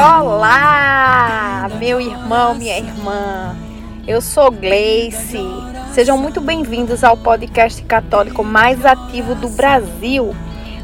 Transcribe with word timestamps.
Olá, 0.00 1.68
meu 1.76 2.00
irmão, 2.00 2.54
minha 2.54 2.78
irmã. 2.78 3.56
Eu 4.06 4.20
sou 4.20 4.48
Gleice. 4.48 5.44
Sejam 5.92 6.16
muito 6.16 6.40
bem-vindos 6.40 7.02
ao 7.02 7.16
podcast 7.16 7.82
católico 7.82 8.44
mais 8.44 8.86
ativo 8.86 9.34
do 9.34 9.48
Brasil. 9.48 10.36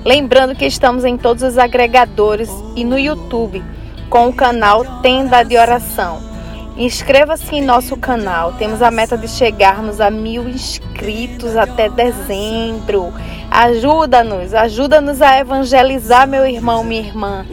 Lembrando 0.04 0.56
que 0.56 0.66
estamos 0.66 1.04
em 1.04 1.16
todos 1.16 1.44
os 1.44 1.56
agregadores 1.56 2.50
e 2.74 2.82
no 2.82 2.98
YouTube 2.98 3.62
com 4.10 4.30
o 4.30 4.34
canal 4.34 4.84
Tenda 5.00 5.44
de 5.44 5.56
Oração. 5.56 6.33
Inscreva-se 6.76 7.54
em 7.54 7.62
nosso 7.62 7.96
canal. 7.96 8.52
Temos 8.54 8.82
a 8.82 8.90
meta 8.90 9.16
de 9.16 9.28
chegarmos 9.28 10.00
a 10.00 10.10
mil 10.10 10.48
inscritos 10.48 11.56
até 11.56 11.88
dezembro. 11.88 13.12
Ajuda-nos, 13.48 14.52
ajuda-nos 14.52 15.22
a 15.22 15.38
evangelizar, 15.38 16.26
meu 16.26 16.44
irmão, 16.44 16.82
minha 16.82 17.00
irmã. 17.00 17.46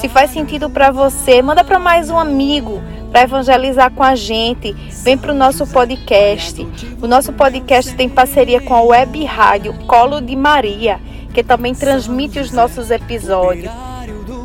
Se 0.00 0.08
faz 0.08 0.30
sentido 0.30 0.70
para 0.70 0.92
você, 0.92 1.42
manda 1.42 1.64
para 1.64 1.80
mais 1.80 2.08
um 2.08 2.16
amigo 2.16 2.80
para 3.10 3.22
evangelizar 3.22 3.90
com 3.90 4.04
a 4.04 4.14
gente. 4.14 4.72
Vem 5.02 5.18
para 5.18 5.32
o 5.32 5.34
nosso 5.34 5.66
podcast. 5.66 6.64
O 7.02 7.08
nosso 7.08 7.32
podcast 7.32 7.92
tem 7.96 8.08
parceria 8.08 8.60
com 8.60 8.74
a 8.74 8.82
web 8.82 9.24
rádio 9.24 9.74
Colo 9.88 10.20
de 10.20 10.36
Maria, 10.36 11.00
que 11.34 11.42
também 11.42 11.74
transmite 11.74 12.38
os 12.38 12.52
nossos 12.52 12.92
episódios. 12.92 13.72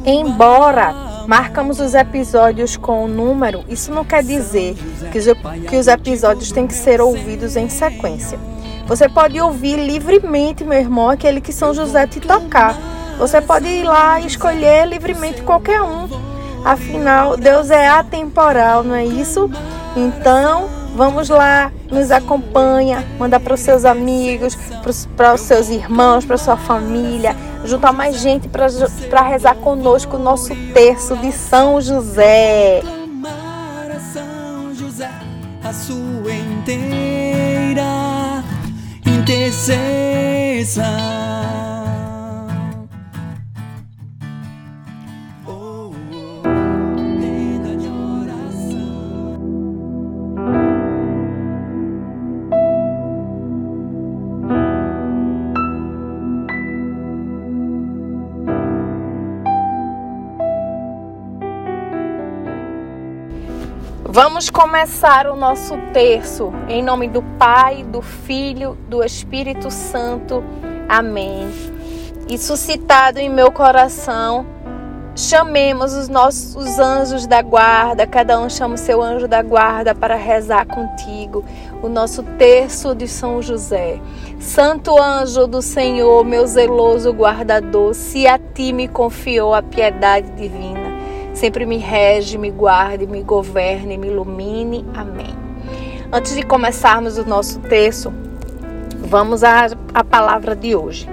Embora 0.05 1.12
marcamos 1.27 1.79
os 1.79 1.93
episódios 1.93 2.77
com 2.77 3.05
o 3.05 3.07
número, 3.07 3.63
isso 3.67 3.91
não 3.91 4.03
quer 4.03 4.23
dizer 4.23 4.75
que 5.11 5.17
os, 5.17 5.25
que 5.69 5.75
os 5.75 5.87
episódios 5.87 6.51
têm 6.51 6.67
que 6.67 6.73
ser 6.73 7.01
ouvidos 7.01 7.55
em 7.55 7.69
sequência. 7.69 8.39
Você 8.87 9.07
pode 9.07 9.39
ouvir 9.39 9.77
livremente, 9.77 10.63
meu 10.63 10.79
irmão, 10.79 11.09
aquele 11.09 11.39
que 11.39 11.53
São 11.53 11.73
José 11.73 12.05
te 12.05 12.19
tocar. 12.19 12.77
Você 13.17 13.39
pode 13.41 13.67
ir 13.67 13.83
lá 13.83 14.19
e 14.19 14.27
escolher 14.27 14.85
livremente 14.87 15.41
qualquer 15.41 15.81
um. 15.81 16.07
Afinal, 16.65 17.37
Deus 17.37 17.69
é 17.69 17.87
atemporal, 17.87 18.83
não 18.83 18.95
é 18.95 19.05
isso? 19.05 19.49
Então, 19.95 20.69
Vamos 20.95 21.27
lá, 21.27 21.71
nos 21.89 22.11
acompanha, 22.11 23.03
manda 23.17 23.39
para 23.39 23.55
os 23.55 23.61
seus 23.61 23.83
amigos, 23.83 24.55
para 25.17 25.33
os 25.33 25.41
seus 25.41 25.69
irmãos, 25.69 26.23
para 26.23 26.37
sua 26.37 26.55
família, 26.55 27.35
juntar 27.65 27.91
mais 27.91 28.19
gente 28.19 28.47
para 28.47 29.21
rezar 29.21 29.55
conosco 29.55 30.17
o 30.17 30.19
nosso 30.19 30.55
terço 30.73 31.15
de 31.17 31.31
São 31.31 31.79
José. 31.81 32.81
São 34.13 34.75
José, 34.75 35.09
a 35.63 35.73
sua 35.73 36.33
inteira 36.33 37.83
intercessão. 39.05 40.83
Começar 64.73 65.27
o 65.27 65.35
nosso 65.35 65.77
terço 65.93 66.51
em 66.67 66.81
nome 66.81 67.07
do 67.07 67.21
Pai, 67.37 67.83
do 67.83 68.01
Filho, 68.01 68.75
do 68.89 69.03
Espírito 69.03 69.69
Santo. 69.69 70.43
Amém. 70.89 71.47
E 72.27 72.39
suscitado 72.39 73.19
em 73.19 73.29
meu 73.29 73.51
coração, 73.51 74.47
chamemos 75.15 75.93
os 75.93 76.09
nossos 76.09 76.79
anjos 76.79 77.27
da 77.27 77.43
guarda, 77.43 78.07
cada 78.07 78.39
um 78.39 78.49
chama 78.49 78.73
o 78.73 78.77
seu 78.79 78.99
anjo 78.99 79.27
da 79.27 79.43
guarda 79.43 79.93
para 79.93 80.15
rezar 80.15 80.65
contigo 80.65 81.45
o 81.83 81.87
nosso 81.87 82.23
terço 82.23 82.95
de 82.95 83.07
São 83.07 83.43
José. 83.43 83.99
Santo 84.39 84.99
anjo 84.99 85.45
do 85.45 85.61
Senhor, 85.61 86.25
meu 86.25 86.47
zeloso 86.47 87.11
guardador, 87.11 87.93
se 87.93 88.25
a 88.25 88.39
ti 88.39 88.73
me 88.73 88.87
confiou 88.87 89.53
a 89.53 89.61
piedade 89.61 90.31
divina, 90.31 90.82
sempre 91.33 91.65
me 91.65 91.77
rege, 91.77 92.37
me 92.37 92.51
guarde, 92.51 93.07
me 93.07 93.21
governe, 93.21 93.97
me 93.97 94.07
ilumine. 94.07 94.85
Amém. 94.93 95.35
Antes 96.11 96.35
de 96.35 96.43
começarmos 96.43 97.17
o 97.17 97.27
nosso 97.27 97.59
texto, 97.61 98.13
vamos 98.99 99.43
à, 99.43 99.67
à 99.93 100.03
palavra 100.03 100.55
de 100.55 100.75
hoje. 100.75 101.09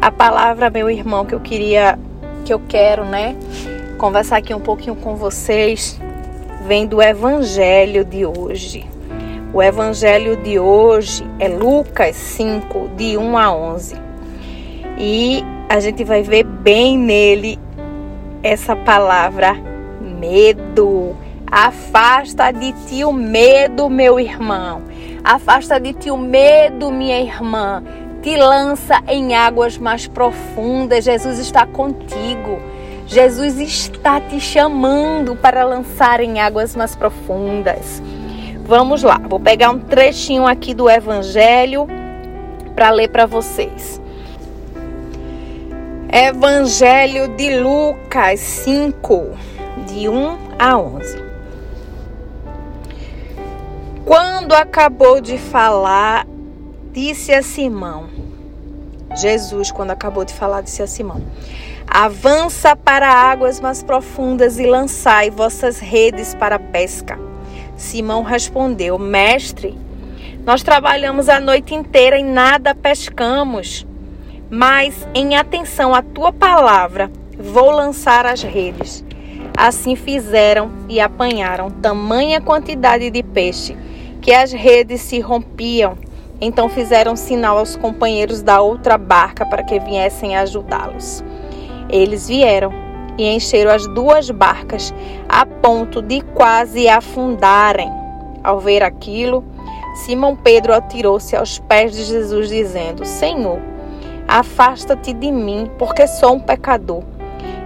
A 0.00 0.12
palavra, 0.12 0.70
meu 0.70 0.88
irmão, 0.88 1.26
que 1.26 1.34
eu 1.34 1.40
queria, 1.40 1.98
que 2.44 2.52
eu 2.52 2.60
quero, 2.68 3.04
né, 3.04 3.36
conversar 3.98 4.36
aqui 4.36 4.54
um 4.54 4.60
pouquinho 4.60 4.94
com 4.94 5.16
vocês, 5.16 6.00
vem 6.66 6.86
do 6.86 7.02
evangelho 7.02 8.04
de 8.04 8.24
hoje. 8.24 8.86
O 9.52 9.62
evangelho 9.62 10.36
de 10.36 10.58
hoje 10.58 11.24
é 11.40 11.48
Lucas 11.48 12.14
5, 12.14 12.90
de 12.96 13.16
1 13.16 13.38
a 13.38 13.52
11. 13.52 13.96
E 14.98 15.42
a 15.68 15.80
gente 15.80 16.04
vai 16.04 16.22
ver 16.22 16.44
bem 16.44 16.96
nele 16.96 17.58
essa 18.48 18.74
palavra 18.74 19.54
medo. 20.00 21.14
Afasta 21.50 22.50
de 22.50 22.72
ti 22.72 23.04
o 23.04 23.12
medo, 23.12 23.88
meu 23.88 24.18
irmão. 24.18 24.82
Afasta 25.22 25.78
de 25.78 25.92
ti 25.92 26.10
o 26.10 26.16
medo, 26.16 26.90
minha 26.90 27.20
irmã. 27.20 27.82
Te 28.22 28.36
lança 28.36 29.02
em 29.06 29.34
águas 29.34 29.78
mais 29.78 30.06
profundas. 30.06 31.04
Jesus 31.04 31.38
está 31.38 31.66
contigo. 31.66 32.60
Jesus 33.06 33.58
está 33.58 34.20
te 34.20 34.38
chamando 34.38 35.34
para 35.36 35.64
lançar 35.64 36.20
em 36.20 36.40
águas 36.40 36.76
mais 36.76 36.94
profundas. 36.94 38.02
Vamos 38.64 39.02
lá, 39.02 39.18
vou 39.18 39.40
pegar 39.40 39.70
um 39.70 39.78
trechinho 39.78 40.46
aqui 40.46 40.74
do 40.74 40.90
Evangelho 40.90 41.86
para 42.74 42.90
ler 42.90 43.08
para 43.08 43.24
vocês. 43.24 43.97
Evangelho 46.10 47.28
de 47.36 47.58
Lucas 47.58 48.40
5, 48.40 49.26
de 49.86 50.08
1 50.08 50.38
a 50.58 50.78
11. 50.78 51.22
Quando 54.06 54.54
acabou 54.54 55.20
de 55.20 55.36
falar, 55.36 56.26
disse 56.94 57.30
a 57.34 57.42
Simão, 57.42 58.08
Jesus, 59.20 59.70
quando 59.70 59.90
acabou 59.90 60.24
de 60.24 60.32
falar, 60.32 60.62
disse 60.62 60.82
a 60.82 60.86
Simão: 60.86 61.22
Avança 61.86 62.74
para 62.74 63.06
águas 63.06 63.60
mais 63.60 63.82
profundas 63.82 64.58
e 64.58 64.64
lançai 64.64 65.30
vossas 65.30 65.78
redes 65.78 66.34
para 66.34 66.56
a 66.56 66.58
pesca. 66.58 67.18
Simão 67.76 68.22
respondeu: 68.22 68.98
Mestre, 68.98 69.78
nós 70.42 70.62
trabalhamos 70.62 71.28
a 71.28 71.38
noite 71.38 71.74
inteira 71.74 72.18
e 72.18 72.24
nada 72.24 72.74
pescamos 72.74 73.86
mas 74.50 75.06
em 75.14 75.36
atenção 75.36 75.94
à 75.94 76.02
tua 76.02 76.32
palavra, 76.32 77.10
vou 77.38 77.70
lançar 77.70 78.26
as 78.26 78.42
redes. 78.42 79.04
Assim 79.56 79.96
fizeram 79.96 80.70
e 80.88 81.00
apanharam 81.00 81.70
tamanha 81.70 82.40
quantidade 82.40 83.10
de 83.10 83.22
peixe 83.22 83.76
que 84.20 84.32
as 84.32 84.52
redes 84.52 85.00
se 85.00 85.20
rompiam. 85.20 85.96
Então 86.40 86.68
fizeram 86.68 87.16
sinal 87.16 87.58
aos 87.58 87.76
companheiros 87.76 88.42
da 88.42 88.60
outra 88.60 88.96
barca 88.96 89.44
para 89.46 89.62
que 89.62 89.80
viessem 89.80 90.36
ajudá-los. 90.36 91.24
Eles 91.90 92.28
vieram 92.28 92.72
e 93.18 93.26
encheram 93.26 93.72
as 93.72 93.86
duas 93.88 94.30
barcas 94.30 94.94
a 95.28 95.44
ponto 95.44 96.00
de 96.00 96.20
quase 96.20 96.88
afundarem. 96.88 97.90
Ao 98.44 98.60
ver 98.60 98.84
aquilo, 98.84 99.44
Simão 99.96 100.36
Pedro 100.36 100.72
atirou-se 100.72 101.34
aos 101.34 101.58
pés 101.58 101.92
de 101.92 102.04
Jesus, 102.04 102.48
dizendo: 102.48 103.04
Senhor, 103.04 103.58
Afasta-te 104.28 105.14
de 105.14 105.32
mim, 105.32 105.70
porque 105.78 106.06
sou 106.06 106.34
um 106.34 106.40
pecador. 106.40 107.02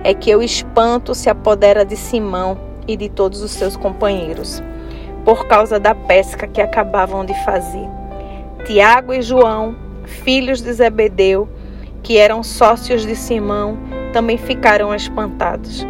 É 0.05 0.15
que 0.15 0.35
o 0.37 0.41
espanto 0.41 1.13
se 1.13 1.29
apodera 1.29 1.85
de 1.85 1.97
Simão 1.97 2.57
e 2.87 2.97
de 2.97 3.09
todos 3.09 3.43
os 3.43 3.51
seus 3.51 3.77
companheiros, 3.77 4.63
por 5.25 5.49
causa 5.49 5.81
da 5.81 5.93
pesca 5.93 6.47
que 6.47 6.61
acabavam 6.61 7.25
de 7.25 7.35
fazer. 7.45 7.89
Tiago 8.65 9.13
e 9.13 9.21
João, 9.21 9.75
filhos 10.05 10.63
de 10.63 10.73
Zebedeu, 10.73 11.49
que 12.01 12.17
eram 12.17 12.45
sócios 12.45 13.05
de 13.05 13.17
Simão, 13.17 13.77
também 14.13 14.39
ficaram 14.39 14.95
espantados. 14.95 15.85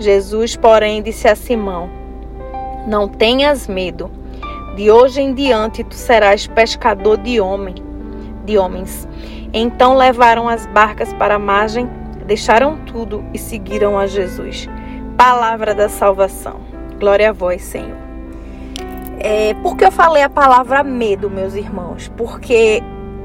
Jesus, 0.00 0.56
porém, 0.56 1.00
disse 1.00 1.28
a 1.28 1.36
Simão: 1.36 1.88
Não 2.88 3.06
tenhas 3.06 3.68
medo. 3.68 4.10
De 4.74 4.90
hoje 4.90 5.20
em 5.20 5.32
diante 5.32 5.84
tu 5.84 5.94
serás 5.94 6.48
pescador 6.48 7.18
de 7.18 7.40
homem, 7.40 7.76
de 8.44 8.58
homens. 8.58 9.08
Então 9.52 9.94
levaram 9.94 10.48
as 10.48 10.66
barcas 10.66 11.12
para 11.14 11.36
a 11.36 11.38
margem, 11.38 11.88
deixaram 12.26 12.76
tudo 12.84 13.24
e 13.32 13.38
seguiram 13.38 13.98
a 13.98 14.06
Jesus. 14.06 14.68
Palavra 15.16 15.74
da 15.74 15.88
salvação. 15.88 16.60
Glória 16.98 17.30
a 17.30 17.32
vós, 17.32 17.62
Senhor. 17.62 17.96
É, 19.20 19.54
por 19.62 19.76
que 19.76 19.84
eu 19.84 19.90
falei 19.90 20.22
a 20.22 20.28
palavra 20.28 20.84
medo, 20.84 21.30
meus 21.30 21.54
irmãos? 21.54 22.12
Porque 22.16 22.82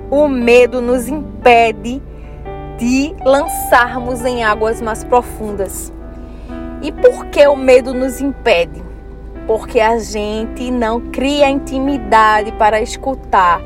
o 0.10 0.28
medo 0.28 0.82
nos 0.82 1.08
impede 1.08 2.02
de 2.78 3.14
lançarmos 3.24 4.24
em 4.26 4.44
águas 4.44 4.82
mais 4.82 5.04
profundas. 5.04 5.92
E 6.82 6.92
por 6.92 7.26
que 7.28 7.46
o 7.48 7.56
medo 7.56 7.94
nos 7.94 8.22
impede? 8.22 8.82
Porque 9.46 9.80
a 9.80 10.00
gente 10.00 10.72
não 10.72 11.00
cria 11.00 11.50
intimidade 11.50 12.52
para 12.54 12.82
escutar 12.82 13.62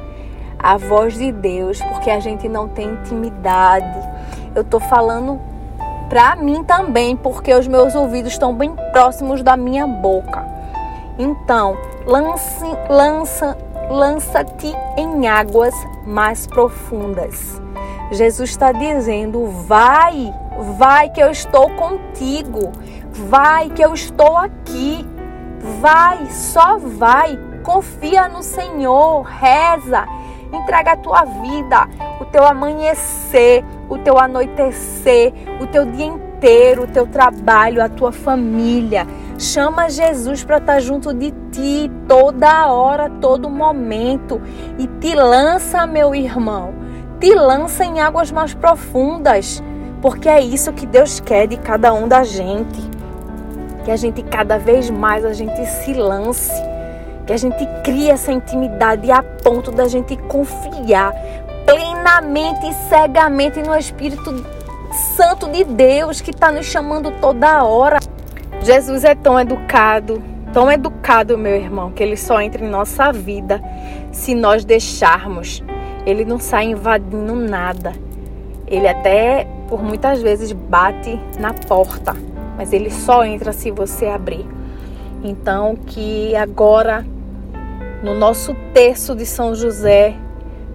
a 0.67 0.75
voz 0.75 1.17
de 1.17 1.31
Deus, 1.31 1.81
porque 1.81 2.11
a 2.11 2.19
gente 2.19 2.49
não 2.49 2.67
tem 2.67 2.89
intimidade. 2.89 3.97
Eu 4.53 4.65
tô 4.65 4.81
falando 4.81 5.39
para 6.09 6.35
mim 6.35 6.61
também, 6.61 7.15
porque 7.15 7.53
os 7.53 7.69
meus 7.69 7.95
ouvidos 7.95 8.33
estão 8.33 8.53
bem 8.53 8.75
próximos 8.91 9.41
da 9.41 9.55
minha 9.55 9.87
boca. 9.87 10.45
Então, 11.17 11.77
lance, 12.05 12.65
lança, 12.89 13.57
lança-te 13.89 14.75
em 14.97 15.25
águas 15.25 15.73
mais 16.05 16.45
profundas. 16.45 17.61
Jesus 18.11 18.49
está 18.49 18.73
dizendo: 18.73 19.45
vai, 19.47 20.33
vai 20.77 21.09
que 21.09 21.23
eu 21.23 21.31
estou 21.31 21.69
contigo, 21.75 22.73
vai 23.29 23.69
que 23.69 23.81
eu 23.81 23.93
estou 23.93 24.35
aqui, 24.35 25.07
vai, 25.79 26.25
só 26.29 26.77
vai, 26.77 27.39
confia 27.63 28.27
no 28.27 28.43
Senhor, 28.43 29.21
reza, 29.21 30.05
entrega 30.51 30.93
a 30.93 30.97
tua 30.97 31.23
vida, 31.23 31.87
o 32.19 32.25
teu 32.25 32.45
amanhecer, 32.45 33.63
o 33.89 33.97
teu 33.97 34.17
anoitecer, 34.17 35.33
o 35.61 35.67
teu 35.67 35.85
dia 35.85 36.05
inteiro, 36.05 36.83
o 36.83 36.87
teu 36.87 37.07
trabalho, 37.07 37.83
a 37.83 37.89
tua 37.89 38.11
família. 38.11 39.07
Chama 39.37 39.89
Jesus 39.89 40.43
para 40.43 40.57
estar 40.57 40.73
tá 40.73 40.79
junto 40.79 41.13
de 41.13 41.31
ti 41.51 41.91
toda 42.07 42.71
hora, 42.71 43.09
todo 43.09 43.49
momento 43.49 44.41
e 44.77 44.87
te 44.87 45.13
lança, 45.13 45.85
meu 45.85 46.15
irmão. 46.15 46.73
Te 47.19 47.33
lança 47.33 47.83
em 47.83 47.99
águas 47.99 48.31
mais 48.31 48.53
profundas, 48.53 49.63
porque 50.01 50.29
é 50.29 50.39
isso 50.39 50.73
que 50.73 50.85
Deus 50.85 51.19
quer 51.19 51.47
de 51.47 51.57
cada 51.57 51.93
um 51.93 52.07
da 52.07 52.23
gente. 52.23 52.79
Que 53.83 53.91
a 53.91 53.95
gente 53.95 54.21
cada 54.21 54.57
vez 54.57 54.89
mais 54.89 55.23
a 55.23 55.33
gente 55.33 55.65
se 55.65 55.93
lance, 55.93 56.51
que 57.27 57.33
a 57.33 57.37
gente 57.37 57.67
crie 57.83 58.09
essa 58.09 58.31
intimidade 58.31 59.11
a 59.11 59.21
ponto 59.21 59.69
da 59.69 59.85
gente 59.85 60.15
confiar 60.15 61.13
plenamente 61.65 62.65
e 62.65 62.73
cegamente 62.89 63.61
no 63.61 63.75
Espírito 63.75 64.45
Santo 65.17 65.49
de 65.49 65.65
Deus 65.65 66.21
que 66.21 66.31
está 66.31 66.49
nos 66.49 66.65
chamando 66.65 67.11
toda 67.19 67.65
hora. 67.65 67.99
Jesus 68.61 69.03
é 69.03 69.13
tão 69.13 69.37
educado, 69.37 70.23
tão 70.53 70.71
educado, 70.71 71.37
meu 71.37 71.53
irmão, 71.53 71.91
que 71.91 72.01
ele 72.01 72.15
só 72.15 72.39
entra 72.39 72.63
em 72.63 72.69
nossa 72.69 73.11
vida 73.11 73.61
se 74.13 74.33
nós 74.33 74.63
deixarmos. 74.63 75.61
Ele 76.05 76.23
não 76.23 76.39
sai 76.39 76.67
invadindo 76.67 77.35
nada. 77.35 77.91
Ele 78.65 78.87
até 78.87 79.45
por 79.67 79.83
muitas 79.83 80.21
vezes 80.21 80.53
bate 80.53 81.19
na 81.37 81.53
porta, 81.53 82.15
mas 82.55 82.71
ele 82.71 82.89
só 82.89 83.25
entra 83.25 83.51
se 83.51 83.69
você 83.69 84.05
abrir. 84.05 84.45
Então, 85.21 85.75
que 85.75 86.33
agora 86.33 87.05
no 88.03 88.13
nosso 88.13 88.53
terço 88.73 89.15
de 89.15 89.25
São 89.25 89.55
José 89.55 90.15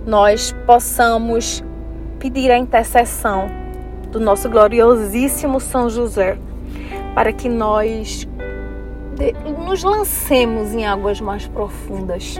nós 0.07 0.55
possamos 0.67 1.63
pedir 2.19 2.51
a 2.51 2.59
intercessão 2.59 3.49
do 4.11 4.21
nosso 4.21 4.49
gloriosíssimo 4.49 5.61
São 5.61 5.89
José, 5.89 6.39
para 7.15 7.33
que 7.33 7.49
nós 7.49 8.29
nos 9.67 9.83
lancemos 9.83 10.73
em 10.73 10.85
águas 10.85 11.21
mais 11.21 11.47
profundas. 11.47 12.37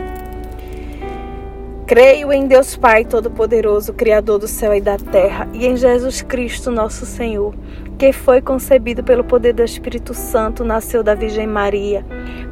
Creio 1.85 2.31
em 2.31 2.47
Deus 2.47 2.77
Pai 2.77 3.03
Todo-Poderoso, 3.03 3.91
Criador 3.91 4.39
do 4.39 4.47
céu 4.47 4.73
e 4.73 4.79
da 4.79 4.97
terra, 4.97 5.49
e 5.53 5.67
em 5.67 5.75
Jesus 5.75 6.21
Cristo, 6.21 6.71
nosso 6.71 7.05
Senhor, 7.05 7.53
que 7.97 8.13
foi 8.13 8.41
concebido 8.41 9.03
pelo 9.03 9.23
poder 9.23 9.53
do 9.53 9.61
Espírito 9.61 10.13
Santo, 10.13 10.63
nasceu 10.63 11.03
da 11.03 11.13
Virgem 11.13 11.45
Maria, 11.45 12.05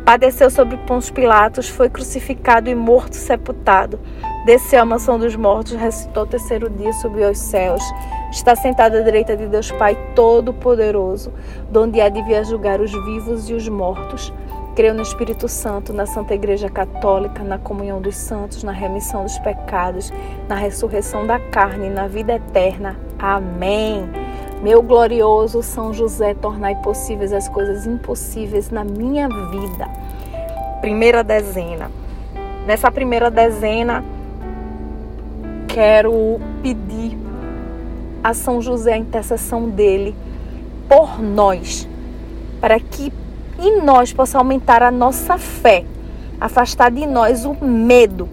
padeceu 0.04 0.50
sobre 0.50 0.76
Pôncio 0.86 1.14
Pilatos, 1.14 1.70
foi 1.70 1.90
crucificado 1.90 2.70
e 2.70 2.76
morto, 2.76 3.16
sepultado 3.16 3.98
desceu 4.46 4.82
à 4.82 4.86
mansão 4.86 5.20
dos 5.20 5.36
mortos, 5.36 5.74
ressuscitou 5.74 6.24
o 6.24 6.28
terceiro 6.28 6.70
dia, 6.70 6.92
subiu 6.94 7.28
aos 7.28 7.38
céus, 7.38 7.84
está 8.32 8.56
sentado 8.56 8.98
à 8.98 9.02
direita 9.02 9.38
de 9.38 9.48
Deus 9.48 9.72
Pai 9.72 9.96
Todo-Poderoso, 10.16 11.32
donde 11.70 12.02
há 12.02 12.10
de 12.10 12.22
vir 12.24 12.44
julgar 12.46 12.82
os 12.82 12.92
vivos 12.92 13.50
e 13.50 13.54
os 13.54 13.68
mortos. 13.68 14.34
Creio 14.74 14.94
no 14.94 15.02
Espírito 15.02 15.50
Santo, 15.50 15.92
na 15.92 16.06
Santa 16.06 16.34
Igreja 16.34 16.70
Católica, 16.70 17.44
na 17.44 17.58
comunhão 17.58 18.00
dos 18.02 18.16
santos, 18.16 18.64
na 18.64 18.72
remissão 18.72 19.24
dos 19.24 19.38
pecados, 19.40 20.14
na 20.48 20.56
ressurreição 20.56 21.28
da 21.28 21.38
carne, 21.38 21.90
na 21.90 22.08
vida 22.08 22.36
eterna. 22.36 22.98
Amém. 23.20 24.10
Meu 24.64 24.82
glorioso 24.82 25.62
São 25.62 25.94
José, 25.94 26.34
tornai 26.36 26.76
possíveis 26.84 27.34
as 27.34 27.50
coisas 27.50 27.86
impossíveis 27.86 28.70
na 28.70 28.86
minha 28.86 29.28
vida. 29.28 29.90
Primeira 30.80 31.22
dezena. 31.22 31.92
Nessa 32.66 32.90
primeira 32.90 33.30
dezena, 33.30 34.06
quero 35.68 36.40
pedir 36.64 37.18
a 38.24 38.34
São 38.34 38.62
José 38.62 38.94
a 38.94 38.98
intercessão 38.98 39.70
dele 39.70 40.16
por 40.88 41.22
nós, 41.22 41.90
para 42.62 42.80
que 42.80 43.12
em 43.68 43.82
nós 43.82 44.12
possa 44.12 44.38
aumentar 44.38 44.82
a 44.82 44.92
nossa 44.92 45.38
fé, 45.38 45.86
afastar 46.40 46.92
de 46.92 47.06
nós 47.06 47.46
o 47.46 47.54
medo 47.64 48.28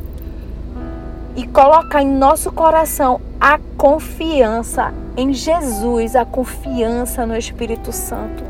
e 1.36 1.46
colocar 1.46 2.02
em 2.02 2.08
nosso 2.08 2.50
coração 2.50 3.20
a 3.40 3.58
confiança 3.76 4.92
em 5.16 5.32
Jesus, 5.32 6.16
a 6.16 6.24
confiança 6.24 7.26
no 7.26 7.36
Espírito 7.36 7.92
Santo 7.92 8.42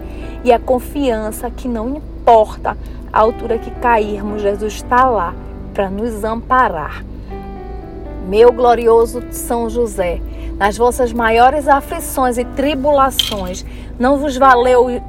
e 0.45 0.53
a 0.53 0.59
confiança 0.59 1.51
que 1.51 1.67
não 1.67 1.97
importa 1.97 2.77
a 3.13 3.21
altura 3.21 3.59
que 3.59 3.71
cairmos, 3.71 4.43
Jesus 4.43 4.75
está 4.75 5.09
lá 5.09 5.35
para 5.75 5.91
nos 5.91 6.25
amparar. 6.25 7.05
Meu 8.29 8.53
glorioso 8.53 9.23
São 9.31 9.71
José, 9.71 10.21
nas 10.59 10.77
vossas 10.77 11.13
maiores 11.13 11.67
aflições 11.67 12.37
e 12.37 12.45
tribulações, 12.45 13.65
não 13.99 14.19
vos 14.19 14.37
valeu, 14.37 15.01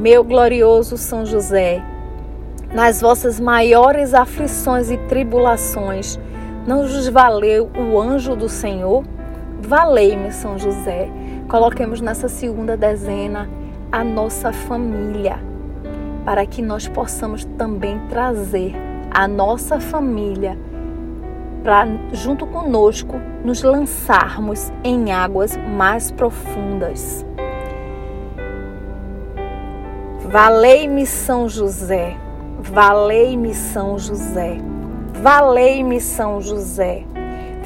meu 0.00 0.24
glorioso 0.24 0.96
São 0.96 1.24
José, 1.24 1.82
nas 2.72 3.00
vossas 3.00 3.38
maiores 3.38 4.12
aflições 4.14 4.90
e 4.90 4.96
tribulações, 4.96 6.18
não 6.66 6.82
vos 6.82 7.08
valeu 7.08 7.70
o 7.76 8.00
anjo 8.00 8.34
do 8.34 8.48
Senhor? 8.48 9.04
Valei-me, 9.60 10.32
São 10.32 10.58
José. 10.58 11.08
Coloquemos 11.48 12.00
nessa 12.00 12.28
segunda 12.28 12.76
dezena 12.76 13.48
a 13.92 14.02
nossa 14.02 14.52
família, 14.52 15.38
para 16.24 16.44
que 16.44 16.60
nós 16.60 16.88
possamos 16.88 17.44
também 17.56 18.00
trazer 18.08 18.74
a 19.10 19.28
nossa 19.28 19.78
família 19.78 20.58
para, 21.62 21.86
junto 22.12 22.46
conosco, 22.46 23.20
nos 23.44 23.62
lançarmos 23.62 24.72
em 24.82 25.12
águas 25.12 25.56
mais 25.56 26.10
profundas. 26.10 27.24
Valei-me 30.34 31.06
São 31.06 31.48
José, 31.48 32.16
valei-me 32.58 33.54
São 33.54 33.96
José, 33.96 34.58
valei-me 35.22 36.00
São 36.00 36.40
José, 36.40 37.04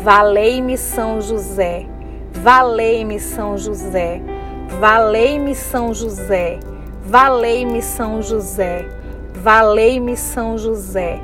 valei-me 0.02 0.76
São 0.76 1.18
José, 1.18 1.86
valei-me 2.30 3.18
São 3.18 3.56
José, 3.56 4.20
valei-me 4.78 5.54
São 5.54 5.94
José, 5.94 6.60
valei-me 7.06 7.80
São 7.80 8.20
José, 8.20 8.84
valei-me 9.32 10.14
São 10.14 10.58
José, 10.58 11.18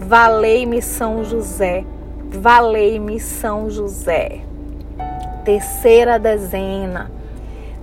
valei-me 0.00 0.80
São 0.80 1.22
José. 1.22 1.84
Valei-me 2.28 3.20
São 3.20 3.70
José. 3.70 4.40
Terceira 5.44 6.18
dezena. 6.18 7.15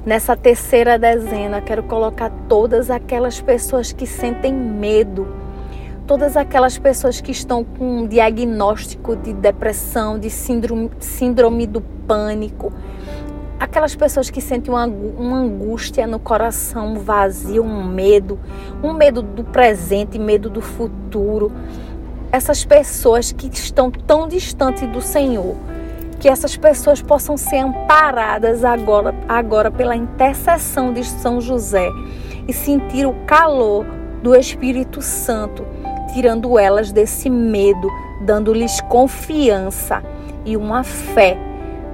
Nessa 0.06 0.36
terceira 0.36 1.00
dezena, 1.00 1.62
quero 1.62 1.82
colocar 1.84 2.30
todas 2.50 2.92
aquelas 2.92 3.40
pessoas 3.40 3.94
que 3.94 4.06
sentem 4.06 4.54
medo, 4.54 5.26
todas 6.06 6.36
aquelas 6.36 6.78
pessoas 6.78 7.22
que 7.22 7.32
estão 7.32 7.64
com 7.64 8.00
um 8.00 8.08
diagnóstico 8.08 9.16
de 9.16 9.32
depressão, 9.32 10.20
de 10.20 10.30
síndrome, 10.30 10.92
síndrome 11.00 11.66
do 11.66 11.80
pânico, 11.80 12.74
aquelas 13.58 13.96
pessoas 13.96 14.30
que 14.30 14.42
sentem 14.42 14.74
uma, 14.74 14.86
uma 14.86 15.38
angústia 15.38 16.06
no 16.06 16.20
coração, 16.20 16.96
um 16.96 17.00
vazio, 17.00 17.64
um 17.64 17.86
medo, 17.86 18.38
um 18.84 18.92
medo 18.92 19.22
do 19.22 19.46
presente, 19.46 20.20
medo 20.20 20.50
do 20.50 20.60
futuro. 20.60 21.50
Essas 22.30 22.66
pessoas 22.66 23.32
que 23.32 23.48
estão 23.48 23.90
tão 23.90 24.28
distantes 24.28 24.86
do 24.90 25.00
Senhor, 25.00 25.56
que 26.24 26.30
essas 26.30 26.56
pessoas 26.56 27.02
possam 27.02 27.36
ser 27.36 27.58
amparadas 27.58 28.64
agora, 28.64 29.14
agora 29.28 29.70
pela 29.70 29.94
intercessão 29.94 30.94
de 30.94 31.04
São 31.04 31.42
José 31.42 31.90
e 32.48 32.54
sentir 32.54 33.06
o 33.06 33.14
calor 33.26 33.86
do 34.22 34.34
Espírito 34.34 35.02
Santo, 35.02 35.66
tirando 36.14 36.58
elas 36.58 36.94
desse 36.94 37.30
medo, 37.30 37.90
dando-lhes 38.22 38.80
confiança 38.88 40.02
e 40.46 40.56
uma 40.56 40.82
fé 40.82 41.38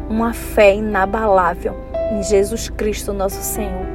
uma 0.07 0.31
fé 0.31 0.75
inabalável 0.75 1.75
em 2.11 2.21
Jesus 2.21 2.69
Cristo, 2.69 3.11
nosso 3.11 3.41
Senhor. 3.41 3.85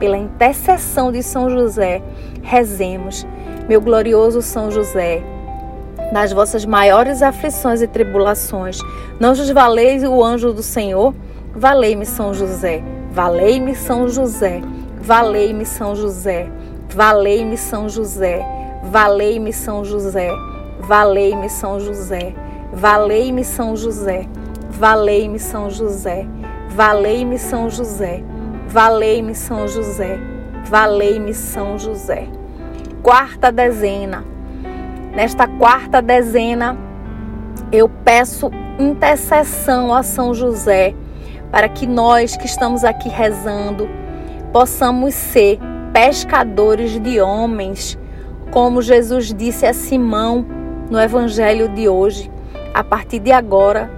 Pela 0.00 0.16
intercessão 0.16 1.12
de 1.12 1.22
São 1.22 1.48
José, 1.48 2.02
rezemos, 2.42 3.24
meu 3.68 3.80
glorioso 3.80 4.42
São 4.42 4.72
José, 4.72 5.22
nas 6.12 6.32
vossas 6.32 6.64
maiores 6.64 7.22
aflições 7.22 7.82
e 7.82 7.86
tribulações, 7.86 8.78
não 9.18 9.34
vos 9.34 9.50
valeis 9.50 10.02
o 10.04 10.22
anjo 10.22 10.52
do 10.52 10.62
Senhor? 10.62 11.14
Valei-me, 11.54 12.04
São 12.04 12.34
José, 12.34 12.82
valei-me, 13.10 13.74
São 13.74 14.08
José, 14.08 14.62
valei-me, 15.00 15.64
São 15.64 15.94
José, 15.94 16.48
valei-me, 16.88 17.56
São 17.56 17.88
José, 17.88 18.44
valei-me, 18.82 19.52
São 19.52 19.84
José, 19.84 20.30
valei-me, 20.80 21.48
São 21.48 21.78
José, 21.78 22.34
valei-me, 22.72 23.44
São 23.44 23.76
José. 23.76 24.26
Valei-me 24.76 25.38
São 25.38 25.70
José, 25.70 26.26
valei-me 26.74 27.38
São 27.38 27.70
José, 27.70 28.24
valei-me 28.66 29.34
São 29.36 29.68
José, 29.68 30.18
valei-me 30.66 31.32
São 31.32 31.78
José. 31.78 32.26
Quarta 33.00 33.52
dezena. 33.52 34.33
Nesta 35.14 35.46
quarta 35.46 36.02
dezena, 36.02 36.76
eu 37.70 37.88
peço 37.88 38.50
intercessão 38.80 39.94
a 39.94 40.02
São 40.02 40.34
José 40.34 40.92
para 41.52 41.68
que 41.68 41.86
nós 41.86 42.36
que 42.36 42.46
estamos 42.46 42.82
aqui 42.82 43.08
rezando 43.08 43.88
possamos 44.52 45.14
ser 45.14 45.60
pescadores 45.92 47.00
de 47.00 47.20
homens, 47.20 47.96
como 48.50 48.82
Jesus 48.82 49.32
disse 49.32 49.64
a 49.64 49.72
Simão 49.72 50.44
no 50.90 50.98
evangelho 51.00 51.68
de 51.68 51.88
hoje. 51.88 52.28
A 52.74 52.82
partir 52.82 53.20
de 53.20 53.30
agora, 53.30 53.88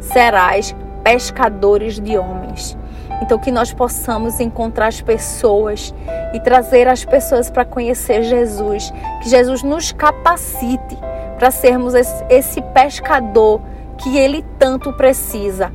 serás 0.00 0.74
pescadores 1.04 2.00
de 2.00 2.18
homens. 2.18 2.76
Então, 3.22 3.38
que 3.38 3.50
nós 3.50 3.72
possamos 3.72 4.40
encontrar 4.40 4.88
as 4.88 5.00
pessoas 5.00 5.94
e 6.34 6.40
trazer 6.40 6.86
as 6.86 7.04
pessoas 7.04 7.50
para 7.50 7.64
conhecer 7.64 8.22
Jesus. 8.22 8.92
Que 9.22 9.28
Jesus 9.28 9.62
nos 9.62 9.92
capacite 9.92 10.96
para 11.38 11.50
sermos 11.50 11.94
esse, 11.94 12.60
pescador 12.74 13.60
que 13.98 14.18
ele 14.18 14.44
tanto 14.58 14.92
precisa 14.92 15.72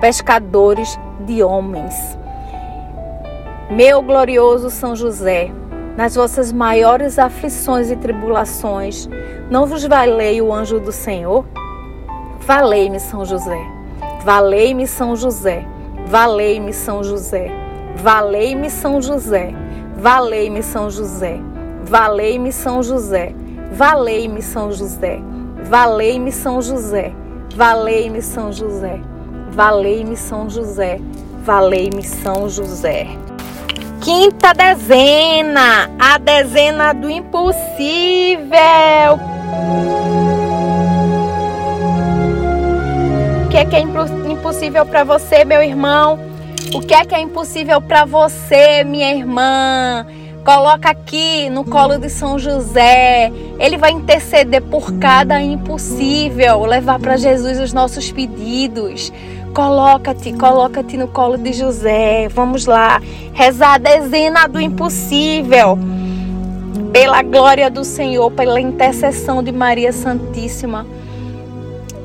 pescadores 0.00 0.98
de 1.20 1.42
homens. 1.42 2.18
Meu 3.70 4.00
glorioso 4.00 4.70
São 4.70 4.96
José, 4.96 5.50
nas 5.96 6.14
vossas 6.14 6.52
maiores 6.52 7.18
aflições 7.18 7.90
e 7.90 7.96
tribulações, 7.96 9.08
não 9.50 9.66
vos 9.66 9.84
valei 9.84 10.40
o 10.40 10.52
anjo 10.52 10.78
do 10.78 10.92
Senhor? 10.92 11.44
Valei-me, 12.40 13.00
São 13.00 13.24
José. 13.24 13.60
Valei-me, 14.24 14.86
São 14.86 15.16
José. 15.16 15.66
Valei-me, 16.08 16.72
São 16.72 17.04
José. 17.04 17.50
Valei-me, 17.96 18.70
São 18.70 19.02
José. 19.02 19.54
Valei-me, 19.94 20.62
São 20.62 20.90
José. 20.90 21.38
Valei-me, 21.84 22.50
São 22.50 22.82
José. 22.82 23.34
Valei-me, 23.72 24.40
São 24.40 24.72
José. 24.72 25.20
Valei-me, 25.64 26.32
São 26.32 26.62
José. 26.62 27.12
Valei-me, 27.54 28.22
São 28.22 28.50
José. 28.50 29.00
Valei-me, 29.50 30.16
São 30.16 30.48
José. 30.48 30.98
Valei-me, 31.44 32.02
São 32.02 32.48
José. 32.48 33.06
Quinta 34.00 34.54
dezena, 34.54 35.90
a 35.98 36.16
dezena 36.16 36.94
do 36.94 37.10
impossível. 37.10 38.48
Que 43.48 43.56
é 43.56 43.64
que 43.64 43.76
é 43.76 43.80
impossível 43.80 44.84
para 44.84 45.04
você, 45.04 45.42
meu 45.42 45.62
irmão? 45.62 46.18
O 46.74 46.80
que 46.80 46.92
é 46.92 47.02
que 47.02 47.14
é 47.14 47.20
impossível 47.20 47.80
para 47.80 48.04
você, 48.04 48.84
minha 48.84 49.10
irmã? 49.10 50.06
Coloca 50.44 50.90
aqui 50.90 51.48
no 51.48 51.64
colo 51.64 51.96
de 51.96 52.10
São 52.10 52.38
José. 52.38 53.32
Ele 53.58 53.78
vai 53.78 53.92
interceder 53.92 54.60
por 54.60 54.92
cada 54.98 55.40
impossível, 55.40 56.62
levar 56.66 56.98
para 56.98 57.16
Jesus 57.16 57.58
os 57.58 57.72
nossos 57.72 58.12
pedidos. 58.12 59.10
Coloca-te, 59.54 60.30
coloca-te 60.34 60.98
no 60.98 61.08
colo 61.08 61.38
de 61.38 61.54
José. 61.54 62.28
Vamos 62.28 62.66
lá, 62.66 63.00
rezar 63.32 63.74
a 63.74 63.78
dezena 63.78 64.46
do 64.46 64.60
impossível. 64.60 65.78
Pela 66.92 67.22
glória 67.22 67.70
do 67.70 67.82
Senhor, 67.82 68.30
pela 68.30 68.60
intercessão 68.60 69.42
de 69.42 69.52
Maria 69.52 69.92
Santíssima 69.92 70.86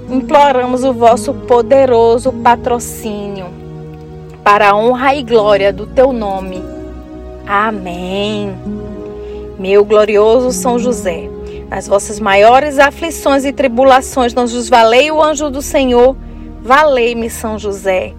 imploramos 0.10 0.83
o 0.83 0.93
vosso 0.93 1.33
poderoso 1.33 2.31
patrocínio, 2.31 3.48
para 4.43 4.69
a 4.69 4.75
honra 4.75 5.15
e 5.15 5.24
glória 5.24 5.72
do 5.72 5.86
teu 5.86 6.12
nome. 6.12 6.63
Amém. 7.48 8.53
Meu 9.57 9.86
glorioso 9.86 10.51
São 10.51 10.77
José, 10.77 11.29
nas 11.69 11.88
vossas 11.88 12.19
maiores 12.19 12.79
aflições 12.79 13.45
e 13.45 13.53
tribulações, 13.53 14.33
não 14.33 14.48
vos 14.48 14.69
valei 14.69 15.12
o 15.12 15.22
anjo 15.22 15.50
do 15.50 15.62
Senhor, 15.62 16.15
valei-me 16.62 17.29
São 17.29 17.57
José. 17.57 18.13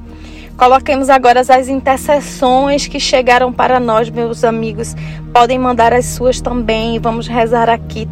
Coloquemos 0.57 1.11
agora 1.11 1.41
as 1.41 1.69
intercessões 1.69 2.87
que 2.87 3.01
chegaram 3.01 3.53
para 3.53 3.81
nós, 3.81 4.09
meus 4.09 4.45
amigos. 4.45 4.95
Podem 5.33 5.59
mandar 5.59 5.93
as 5.93 6.07
suas 6.07 6.41
também. 6.41 7.01
Vamos 7.01 7.27
rezar 7.27 7.69
aqui 7.69 8.09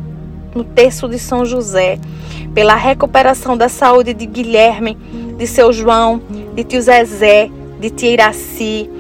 no 0.55 0.65
terço 0.65 1.09
de 1.09 1.19
São 1.19 1.45
José 1.45 1.99
pela 2.55 2.75
recuperação 2.75 3.57
da 3.57 3.69
saúde 3.69 4.13
de 4.13 4.27
Guilherme, 4.27 4.97
de 5.39 5.47
seu 5.47 5.73
João, 5.73 6.21
de 6.55 6.65
tio 6.65 6.83
Zezé, 6.83 7.51
de 7.81 7.91
tia 7.91 8.11
Iraci. 8.11 8.91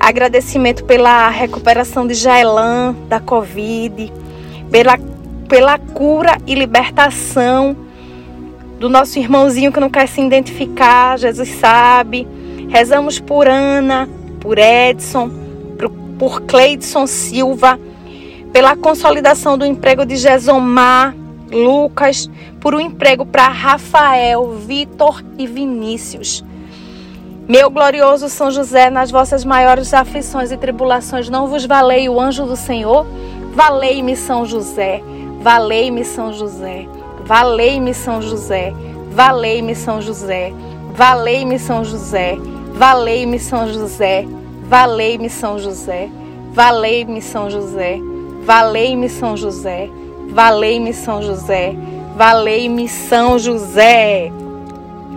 Agradecimento 0.00 0.84
pela 0.84 1.28
recuperação 1.28 2.06
de 2.06 2.14
Jaelan, 2.14 2.94
da 3.08 3.20
Covid, 3.20 4.12
pela, 4.70 4.98
pela 5.48 5.78
cura 5.78 6.38
e 6.46 6.54
libertação 6.54 7.76
do 8.78 8.88
nosso 8.88 9.18
irmãozinho 9.18 9.72
que 9.72 9.80
não 9.80 9.90
quer 9.90 10.06
se 10.06 10.20
identificar, 10.20 11.18
Jesus 11.18 11.48
sabe. 11.48 12.26
Rezamos 12.68 13.18
por 13.18 13.48
Ana, 13.48 14.08
por 14.40 14.56
Edson, 14.56 15.30
por, 15.76 15.90
por 16.18 16.42
Cleidson 16.42 17.06
Silva, 17.06 17.78
pela 18.52 18.76
consolidação 18.76 19.56
do 19.56 19.64
emprego 19.64 20.04
de 20.04 20.16
Jesomar, 20.16 21.14
Lucas, 21.50 22.28
por 22.60 22.74
um 22.74 22.80
emprego 22.80 23.24
para 23.24 23.48
Rafael, 23.48 24.52
Vitor 24.52 25.24
e 25.38 25.46
Vinícius. 25.46 26.44
Meu 27.48 27.70
glorioso 27.70 28.28
São 28.28 28.50
José, 28.50 28.90
nas 28.90 29.10
vossas 29.10 29.42
maiores 29.42 29.94
aflições 29.94 30.52
e 30.52 30.56
tribulações, 30.56 31.30
não 31.30 31.46
vos 31.46 31.64
valei 31.64 32.06
o 32.06 32.20
anjo 32.20 32.44
do 32.44 32.56
Senhor? 32.56 33.06
Valei-me, 33.54 34.14
São 34.14 34.44
José. 34.44 35.02
Valei-me, 35.40 36.04
São 36.04 36.32
José. 36.32 36.86
Valei-me, 37.24 37.94
São 37.94 38.20
José. 38.20 38.74
Valei-me, 39.10 39.74
São 39.74 40.00
José. 40.02 40.52
Valei-me, 40.94 41.56
São 41.56 41.84
José. 41.84 42.32
Valei-me, 42.74 43.38
São 43.38 43.68
José. 43.68 43.68
Valei-me, 43.68 43.68
São 43.68 43.68
José. 43.68 44.26
Valei-me, 44.68 45.30
São 45.30 45.58
José. 45.58 46.10
Valei-me, 46.52 47.22
São 47.22 47.48
José. 47.48 47.98
Valei-me 48.48 49.10
São 49.10 49.36
José, 49.36 49.90
valei-me 52.16 52.88
São 52.88 53.38
José. 53.38 54.32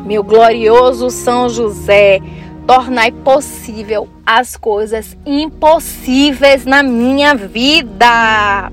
Meu 0.05 0.21
glorioso 0.21 1.09
São 1.09 1.47
José, 1.47 2.19
tornai 2.67 3.09
possível 3.09 4.09
as 4.25 4.57
coisas 4.57 5.15
impossíveis 5.25 6.65
na 6.65 6.83
minha 6.83 7.33
vida. 7.33 8.69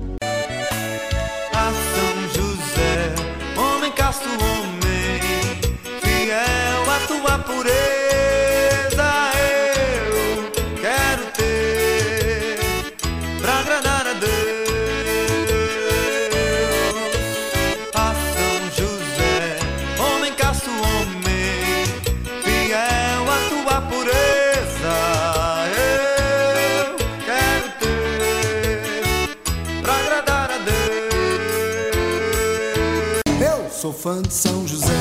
Fã 34.01 34.21
de 34.21 34.33
São 34.33 34.65
José. 34.65 34.93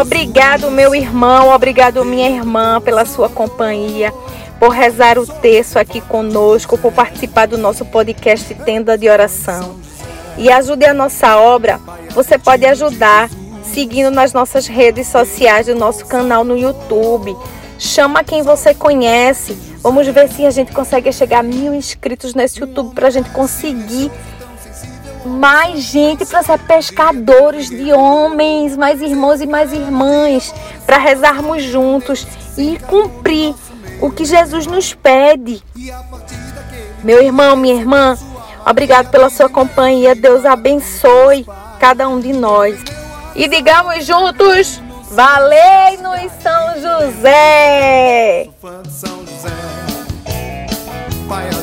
Obrigado, 0.00 0.68
meu 0.68 0.94
irmão, 0.96 1.50
obrigado, 1.50 2.04
minha 2.04 2.28
irmã, 2.28 2.80
pela 2.80 3.04
sua 3.04 3.28
companhia, 3.28 4.12
por 4.58 4.70
rezar 4.70 5.16
o 5.16 5.26
texto 5.26 5.76
aqui 5.76 6.00
conosco, 6.00 6.76
por 6.76 6.92
participar 6.92 7.46
do 7.46 7.56
nosso 7.56 7.84
podcast 7.84 8.52
Tenda 8.64 8.98
de 8.98 9.08
Oração. 9.08 9.76
E 10.36 10.50
ajude 10.50 10.84
a 10.84 10.94
nossa 10.94 11.36
obra. 11.36 11.78
Você 12.10 12.36
pode 12.36 12.66
ajudar 12.66 13.30
seguindo 13.62 14.10
nas 14.10 14.32
nossas 14.32 14.66
redes 14.66 15.06
sociais, 15.06 15.66
do 15.66 15.74
nosso 15.76 16.04
canal 16.06 16.42
no 16.42 16.58
YouTube. 16.58 17.36
Chama 17.78 18.24
quem 18.24 18.42
você 18.42 18.74
conhece. 18.74 19.56
Vamos 19.80 20.06
ver 20.08 20.28
se 20.28 20.46
a 20.46 20.50
gente 20.50 20.72
consegue 20.72 21.12
chegar 21.12 21.40
a 21.40 21.42
mil 21.44 21.72
inscritos 21.74 22.34
nesse 22.34 22.58
YouTube 22.60 22.92
para 22.92 23.06
a 23.06 23.10
gente 23.10 23.30
conseguir 23.30 24.10
mais 25.24 25.80
gente 25.80 26.24
para 26.26 26.42
ser 26.42 26.58
pescadores 26.60 27.68
de 27.68 27.92
homens, 27.92 28.76
mais 28.76 29.00
irmãos 29.00 29.40
e 29.40 29.46
mais 29.46 29.72
irmãs, 29.72 30.54
para 30.86 30.98
rezarmos 30.98 31.62
juntos 31.62 32.26
e 32.56 32.78
cumprir 32.86 33.54
o 34.00 34.10
que 34.10 34.24
Jesus 34.24 34.66
nos 34.66 34.92
pede. 34.92 35.62
Meu 37.02 37.22
irmão, 37.22 37.56
minha 37.56 37.74
irmã, 37.74 38.16
obrigado 38.66 39.10
pela 39.10 39.30
sua 39.30 39.48
companhia. 39.48 40.14
Deus 40.14 40.44
abençoe 40.44 41.46
cada 41.78 42.08
um 42.08 42.20
de 42.20 42.32
nós. 42.32 42.78
E 43.34 43.48
digamos 43.48 44.04
juntos: 44.04 44.80
Valei-nos 45.10 46.30
São 46.42 46.80
José! 46.80 48.48
Pai 51.28 51.61